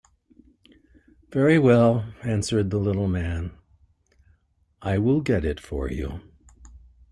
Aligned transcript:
"Very 1.31 1.59
well," 1.59 2.11
answered 2.23 2.71
the 2.71 2.79
little 2.79 3.07
man; 3.07 3.51
"I 4.81 4.97
will 4.97 5.21
get 5.21 5.45
it 5.45 5.59
for 5.59 5.91
you." 5.91 6.21